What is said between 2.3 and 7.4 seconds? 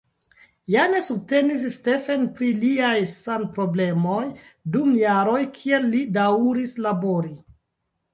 pri liaj sanproblemoj dum jaroj kiel li daŭris labori.